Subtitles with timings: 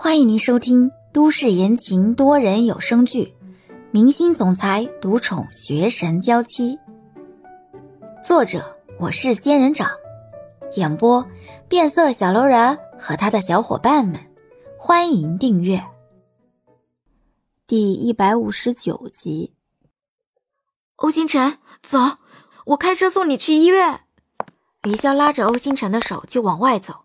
[0.00, 3.34] 欢迎您收听都市言情多人有声剧
[3.90, 6.76] 《明星总裁独宠学神娇妻》，
[8.22, 9.90] 作者我是仙人掌，
[10.76, 11.26] 演播
[11.68, 14.20] 变色小楼人和他的小伙伴们。
[14.78, 15.84] 欢迎订阅
[17.66, 19.52] 第一百五十九集。
[20.94, 21.98] 欧星辰，走，
[22.66, 24.02] 我开车送你去医院。
[24.80, 27.00] 李潇拉着欧星辰的手就往外走，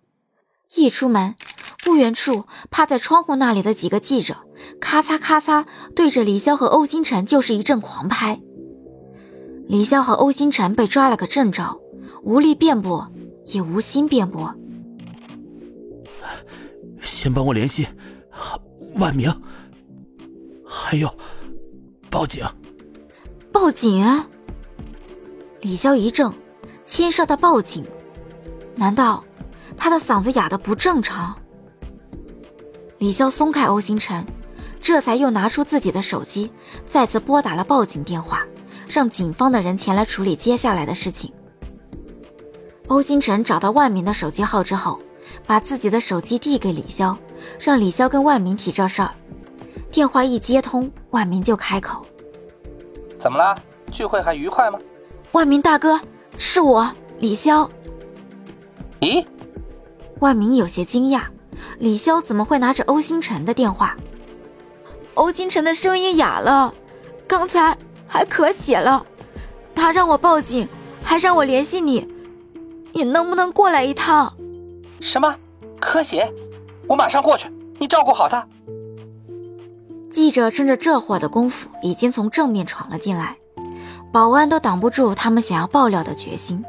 [0.75, 1.33] 一出门。
[1.84, 4.38] 不远处，趴在窗户那里的几个记者，
[4.80, 8.41] 咔嚓咔嚓对着李潇和欧星辰就是一阵狂拍。
[9.67, 11.80] 李潇和欧星辰被抓了个正着，
[12.23, 13.12] 无力辩驳，
[13.45, 14.54] 也无心辩驳。
[17.02, 17.88] 先帮我联系
[18.95, 19.29] 万明，
[20.65, 21.09] 还有
[22.09, 22.45] 报警。
[23.52, 24.26] 报警？
[25.62, 26.34] 李潇一怔，
[26.85, 27.85] 牵涉到报警，
[28.76, 29.23] 难道
[29.76, 31.38] 他的嗓子哑的不正常？
[33.03, 34.25] 李潇松开欧星辰，
[34.80, 36.49] 这才又拿出自己的手机，
[36.85, 38.46] 再次拨打了报警电话，
[38.87, 41.34] 让警方的人前来处理接下来的事情。
[42.87, 45.01] 欧星辰找到万明的手机号之后，
[45.46, 47.13] 把自己的手机递给李潇，
[47.59, 49.12] 让李潇跟万明提这事儿。
[49.91, 52.05] 电话一接通，万明就开口
[53.20, 53.54] ：“怎么了？
[53.91, 54.79] 聚会还愉快吗？”
[55.34, 55.99] 万明大哥，
[56.37, 57.70] 是我，李潇。
[59.01, 59.26] 咦？
[60.21, 61.24] 万明有些惊讶。
[61.79, 63.96] 李潇怎么会拿着欧星辰的电话？
[65.13, 66.73] 欧星辰的声音哑了，
[67.28, 69.06] 刚才还咳血了。
[69.75, 70.68] 他让我报警，
[71.03, 72.07] 还让我联系你，
[72.91, 74.34] 你能不能过来一趟？
[75.00, 75.35] 什么？
[75.79, 76.31] 咳血？
[76.88, 78.47] 我马上过去，你照顾好他。
[80.12, 83.38] 记者趁着这会儿的功夫，已经从正面闯了进来，
[84.12, 86.63] 保安都挡不住他们想要爆料的决心。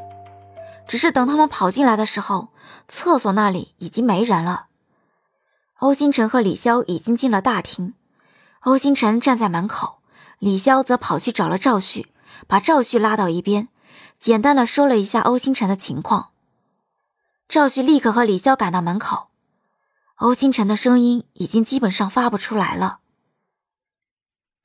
[0.87, 2.49] 只是等他们跑进来的时候，
[2.87, 4.65] 厕所那里已经没人了。
[5.85, 7.93] 欧星辰和李潇已经进了大厅，
[8.61, 10.01] 欧星辰站在门口，
[10.39, 12.07] 李潇则跑去找了赵旭，
[12.47, 13.67] 把赵旭拉到一边，
[14.17, 16.31] 简单的说了一下欧星辰的情况。
[17.47, 19.27] 赵旭立刻和李潇赶到门口，
[20.15, 23.01] 欧星辰的声音已经基本上发不出来了。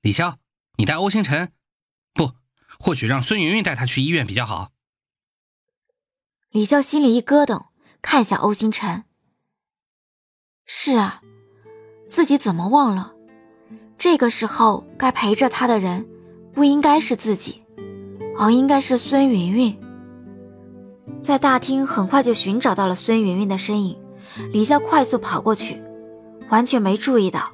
[0.01, 0.37] 李潇，
[0.79, 1.53] 你带欧星辰，
[2.15, 2.33] 不，
[2.79, 4.71] 或许让孙云云带他去医院比较好。
[6.49, 7.67] 李潇心里一咯噔，
[8.01, 9.05] 看向欧星辰。
[10.73, 11.21] 是啊，
[12.07, 13.13] 自己怎么忘了？
[13.99, 16.07] 这个时候该陪着他的人，
[16.55, 17.61] 不应该是自己，
[18.39, 19.77] 而应该是孙云云。
[21.21, 23.99] 在大厅很快就寻找到了孙云云的身影，
[24.53, 25.83] 李潇快速跑过去，
[26.51, 27.51] 完全没注意到，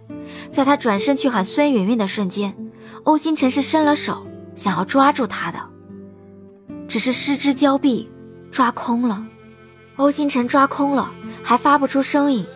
[0.52, 2.54] 在他转身去喊孙云云的瞬间，
[3.04, 5.58] 欧星辰是伸了手想要抓住他的，
[6.86, 8.10] 只是失之交臂，
[8.50, 9.26] 抓空了。
[9.96, 11.10] 欧星辰抓空了，
[11.42, 12.46] 还发不出声音。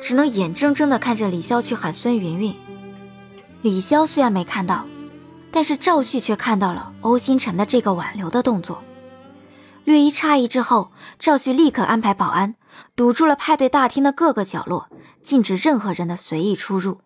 [0.00, 2.56] 只能眼睁睁地看着李潇去喊孙云云。
[3.62, 4.86] 李潇虽然没看到，
[5.50, 8.82] 但是赵旭却看到了欧星辰的这个挽留的动作。
[9.84, 12.54] 略一诧异之后，赵旭立刻安排保安
[12.94, 14.88] 堵住了派对大厅的各个角落，
[15.22, 17.00] 禁止任何人的随意出入。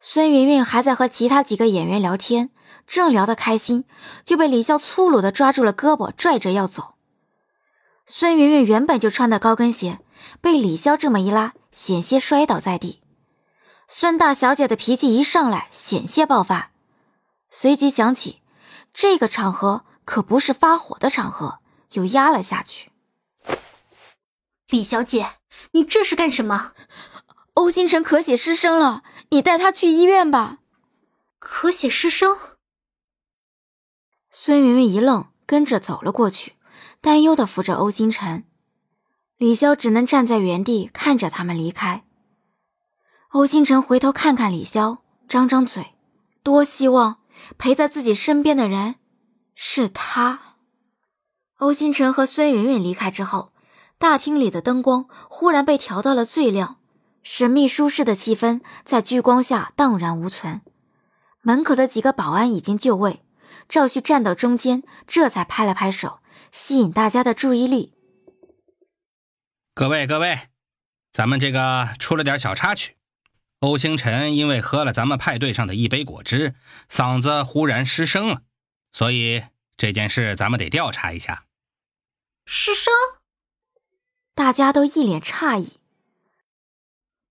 [0.00, 2.50] 孙云云还在和其他几个演员聊天，
[2.86, 3.84] 正聊得开心，
[4.24, 6.94] 就被李潇粗鲁地抓住了胳膊，拽着要走。
[8.06, 9.98] 孙云云原本就穿的高跟鞋，
[10.40, 11.54] 被李潇这么一拉。
[11.70, 13.02] 险些摔倒在地，
[13.86, 16.72] 孙大小姐的脾气一上来，险些爆发。
[17.50, 18.40] 随即想起，
[18.92, 21.60] 这个场合可不是发火的场合，
[21.92, 22.90] 又压了下去。
[24.68, 25.34] 李小姐，
[25.70, 26.72] 你这是干什么？
[27.54, 30.58] 欧星辰咳血失声了，你带他去医院吧。
[31.38, 32.36] 咳血失声。
[34.30, 36.54] 孙云云一愣，跟着走了过去，
[37.00, 38.47] 担忧的扶着欧星辰。
[39.38, 42.02] 李潇只能站在原地看着他们离开。
[43.30, 45.94] 欧星辰回头看看李潇，张张嘴，
[46.42, 47.18] 多希望
[47.56, 48.96] 陪在自己身边的人
[49.54, 50.56] 是他。
[51.58, 53.52] 欧星辰和孙云云离开之后，
[53.96, 56.78] 大厅里的灯光忽然被调到了最亮，
[57.22, 60.62] 神秘舒适的气氛在聚光下荡然无存。
[61.42, 63.22] 门口的几个保安已经就位，
[63.68, 66.18] 赵旭站到中间，这才拍了拍手，
[66.50, 67.94] 吸引大家的注意力。
[69.78, 70.48] 各位各位，
[71.12, 72.96] 咱们这个出了点小插曲。
[73.60, 76.56] 欧星辰因为喝了咱们派对上的一杯果汁，
[76.90, 78.42] 嗓子忽然失声了，
[78.92, 79.44] 所以
[79.76, 81.44] 这件事咱们得调查一下。
[82.44, 82.92] 失声？
[84.34, 85.78] 大家都一脸诧异。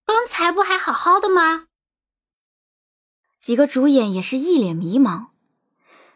[0.06, 1.68] 刚才不还好好的吗？
[3.42, 5.32] 几个主演也是一脸迷茫。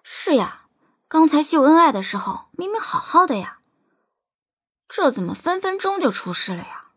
[0.01, 0.68] 是呀，
[1.10, 3.57] 刚才秀恩爱的时候明明好好的呀。
[4.94, 6.88] 这怎么分分钟就出事了呀？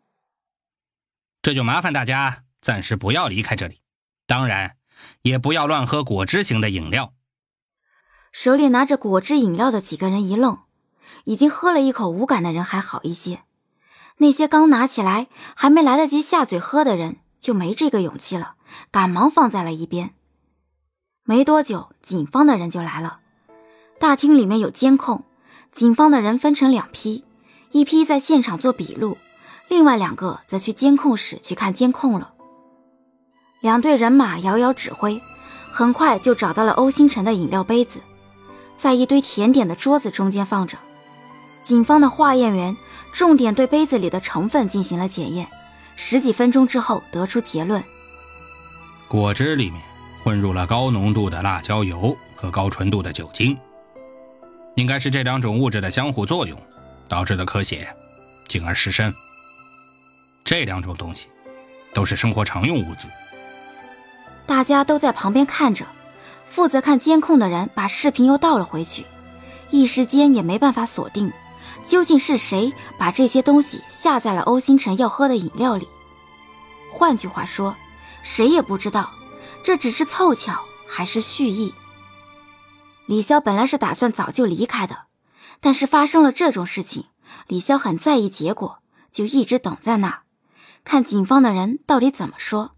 [1.41, 3.81] 这就麻烦大家暂时不要离开这里。
[4.27, 4.77] 当然，
[5.23, 7.15] 也不要乱喝果汁型的饮料。
[8.33, 10.63] 手里拿着果汁饮料的几个人一愣，
[11.23, 13.45] 已经喝了一口无感的人还好一些，
[14.17, 18.57] 那些刚拿起来还没来得及下嘴喝的人就没这个勇气了，
[18.91, 20.15] 赶忙放在了一边。
[21.23, 23.21] 没多久，警方的人就来了。
[24.01, 25.25] 大厅里面有监控，
[25.71, 27.25] 警方的人分成两批，
[27.75, 29.19] 一批在现场做笔录，
[29.67, 32.31] 另外两个则去监控室去看监控了。
[33.61, 35.21] 两队人马遥遥指挥，
[35.73, 37.99] 很快就找到了欧星辰的饮料杯子，
[38.77, 40.79] 在一堆甜点的桌子中间放着。
[41.63, 42.77] 警方的化验员
[43.13, 45.49] 重点对杯子里的成分进行了检验，
[45.97, 47.83] 十几分钟之后得出结论：
[49.09, 49.83] 果汁里面
[50.23, 53.59] 混入了高浓度的辣椒油和高纯度的酒精，
[54.77, 56.57] 应该是这两种物质的相互作用
[57.15, 57.95] 导致的咳血，
[58.49, 59.15] 进而失身。
[60.43, 61.29] 这两种东西
[61.93, 63.07] 都是生活常用物资。
[64.49, 65.87] 大家都在旁边看着，
[66.45, 69.07] 负责看监控的人把视频又倒了回去，
[69.71, 71.33] 一时间也没办法锁定，
[71.85, 75.87] 究竟是谁把这些东西下在了欧星辰要喝的饮料里。
[76.93, 77.77] 换句话说，
[78.25, 79.09] 谁也不知道
[79.63, 81.73] 这只是凑巧还是蓄意。
[83.07, 84.99] 李潇本来是打算早就离开的，
[85.61, 87.07] 但是发生了这种事情，
[87.47, 88.79] 李潇很在意结果，
[89.11, 90.23] 就一直等在那儿，
[90.85, 92.77] 看警方的人到底怎么说。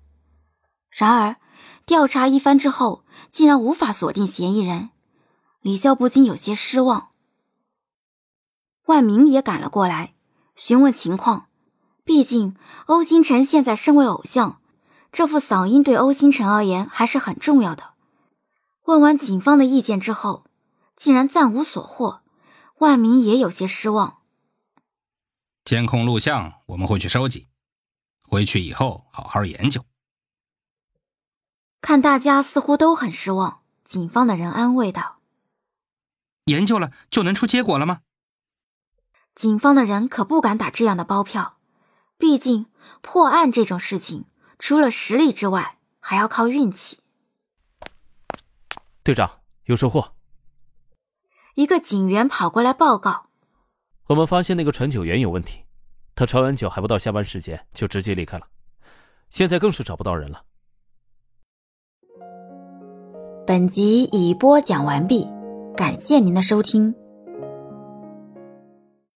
[0.90, 1.36] 然而。
[1.84, 4.90] 调查一番之后，竟然无法锁定嫌疑人，
[5.60, 7.10] 李潇不禁有些失望。
[8.86, 10.14] 万明也赶了过来，
[10.56, 11.46] 询问情况。
[12.04, 12.56] 毕竟
[12.86, 14.60] 欧星辰现在身为偶像，
[15.12, 17.90] 这副嗓音对欧星辰而言还是很重要的。
[18.86, 20.44] 问完警方的意见之后，
[20.96, 22.22] 竟然暂无所获，
[22.78, 24.22] 万民也有些失望。
[25.64, 27.48] 监控录像我们会去收集，
[28.26, 29.84] 回去以后好好研究。
[31.80, 35.20] 看大家似乎都很失望，警方的人安慰道
[36.46, 38.00] ：“研究了就能出结果了吗？”
[39.34, 41.58] 警方的人可不敢打这样的包票，
[42.18, 42.66] 毕竟
[43.02, 44.24] 破案这种事情，
[44.58, 46.98] 除了实力之外，还要靠运气。
[49.02, 50.15] 队长有收获。
[51.56, 53.28] 一个警员跑过来报告
[54.08, 55.62] ：“我们发现那个传酒员有问题，
[56.14, 58.46] 他传完酒还不到下班时间就直接离开了，
[59.30, 60.42] 现在更是找不到人了。”
[63.46, 65.26] 本集已播讲完毕，
[65.74, 66.94] 感谢您的收听。